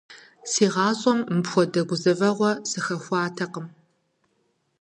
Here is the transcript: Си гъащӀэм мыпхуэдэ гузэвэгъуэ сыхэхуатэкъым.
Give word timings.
Си 0.51 0.65
гъащӀэм 0.73 1.19
мыпхуэдэ 1.35 1.81
гузэвэгъуэ 1.89 2.51
сыхэхуатэкъым. 2.69 3.67